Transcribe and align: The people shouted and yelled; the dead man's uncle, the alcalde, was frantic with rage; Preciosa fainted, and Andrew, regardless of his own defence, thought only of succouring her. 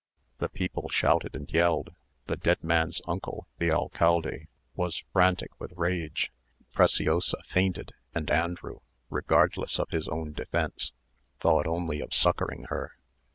The 0.39 0.49
people 0.49 0.89
shouted 0.89 1.35
and 1.35 1.47
yelled; 1.53 1.93
the 2.25 2.35
dead 2.35 2.63
man's 2.63 3.03
uncle, 3.05 3.45
the 3.59 3.69
alcalde, 3.69 4.47
was 4.73 5.03
frantic 5.13 5.51
with 5.59 5.73
rage; 5.75 6.31
Preciosa 6.73 7.37
fainted, 7.45 7.91
and 8.15 8.31
Andrew, 8.31 8.79
regardless 9.11 9.77
of 9.77 9.91
his 9.91 10.07
own 10.07 10.33
defence, 10.33 10.91
thought 11.39 11.67
only 11.67 11.99
of 12.01 12.15
succouring 12.15 12.63
her. 12.69 12.93